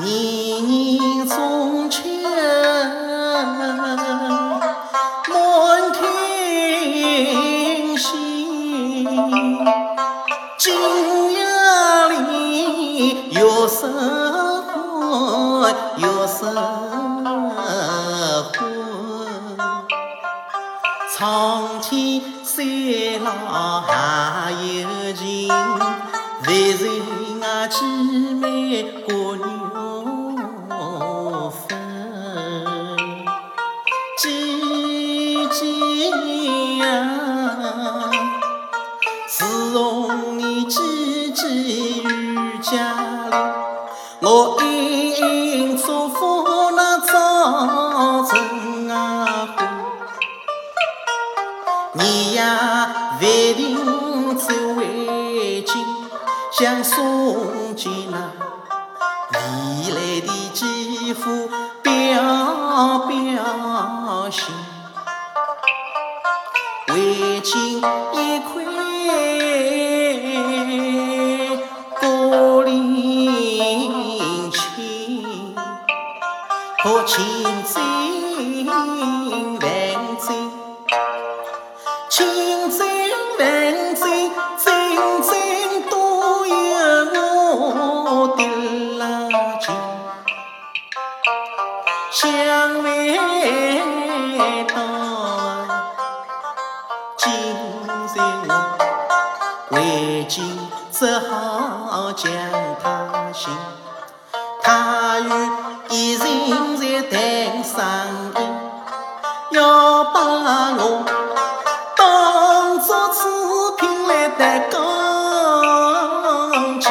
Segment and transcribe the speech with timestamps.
[0.00, 2.02] 年年中秋
[5.28, 5.98] 满天
[7.96, 9.06] 星，
[10.58, 10.64] 今
[11.32, 11.38] 夜
[12.10, 13.88] 里月色
[14.62, 16.40] 昏，月色
[18.52, 18.54] 昏，
[21.16, 22.54] 苍天山
[23.24, 23.26] 浪
[23.82, 26.84] 还有情，万人
[27.42, 27.76] 啊凄
[28.36, 28.44] 美
[47.48, 47.52] 那
[47.92, 49.62] 早春啊花，
[51.92, 55.86] 你呀不定走回京，
[56.50, 58.32] 想送进那
[59.32, 59.38] 未
[59.94, 61.48] 来的继父
[61.82, 61.92] 表
[63.06, 64.52] 表心。
[66.88, 68.64] 为今一块
[72.00, 75.54] 高岭青，
[76.82, 77.35] 可青
[97.26, 98.50] 今日我
[99.70, 100.36] 为今
[100.92, 102.30] 只好将
[102.80, 102.86] 他
[103.32, 103.52] 寻，
[104.62, 105.28] 他与
[105.88, 107.74] 一人在谈生
[108.36, 108.38] 意，
[109.56, 111.04] 要把我
[111.96, 114.80] 当作次品来得讲
[116.78, 116.88] 究，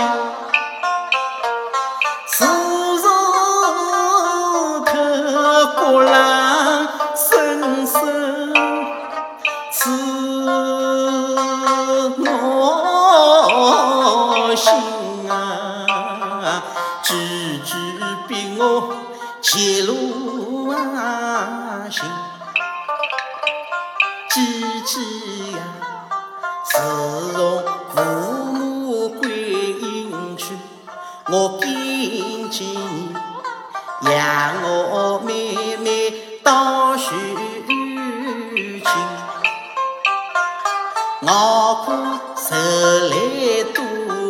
[2.27, 2.43] 时
[2.97, 3.07] 时
[4.85, 4.93] 刻
[5.79, 8.44] 过浪深深。
[18.67, 18.95] 我
[19.43, 22.03] 前路啊行，
[24.31, 24.41] 姐
[24.83, 24.99] 姐
[25.51, 25.59] 呀，
[26.65, 26.79] 自
[27.33, 27.95] 从父
[28.53, 30.57] 母归隐去，
[31.29, 33.13] 我紧紧
[34.01, 34.11] 养
[34.63, 37.13] 我妹妹到学
[37.67, 38.83] 进，
[41.21, 41.29] 我
[41.85, 41.91] 苦
[42.35, 42.55] 受
[43.09, 43.13] 来
[43.75, 43.83] 多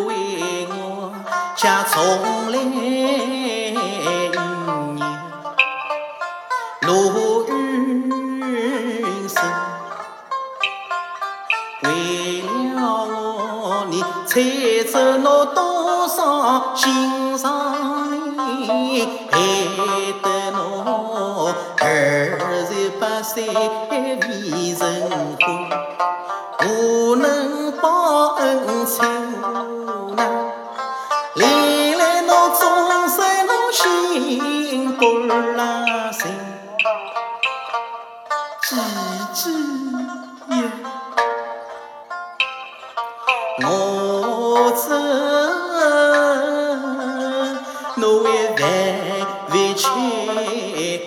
[0.07, 1.13] 为我，
[1.56, 2.59] 家从来
[14.35, 19.34] 我，你猜走我多少心上人，害
[20.22, 21.84] 得我二
[22.68, 24.84] 十八岁未成
[25.40, 25.46] 婚，
[26.57, 28.96] 不能报恩情
[29.41, 29.47] 呐。
[31.35, 32.29] 历来我
[32.59, 32.62] 总
[33.07, 36.22] 在侬心肝儿心，
[38.62, 38.75] 姐
[39.34, 39.41] 姐
[40.56, 40.57] 呀。
[43.57, 43.67] 我
[44.75, 44.93] 走，
[47.95, 48.27] 侬为
[48.59, 48.61] 万
[49.49, 49.81] 万千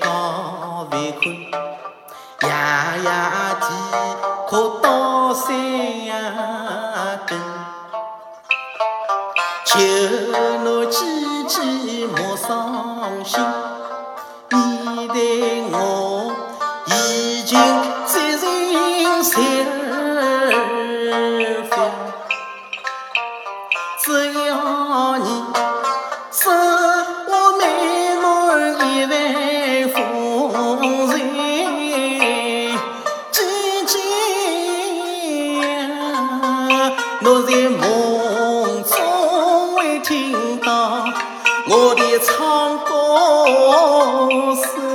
[0.01, 0.03] 讲
[0.91, 1.25] 万困，
[2.43, 2.49] 夜
[3.05, 3.07] 夜
[3.61, 3.65] 地
[4.49, 4.51] 可
[4.83, 4.87] 到
[5.35, 5.47] 山
[7.27, 7.31] 根，
[9.67, 9.69] 求
[10.65, 10.97] 侬姐
[11.47, 11.55] 姐
[12.07, 12.49] 莫伤
[13.23, 13.39] 心，
[14.49, 15.17] 面对
[15.71, 15.75] 我
[16.87, 17.53] 已经
[37.31, 41.05] 我在梦中会听到
[41.69, 43.45] 我的唱歌
[44.55, 44.88] 声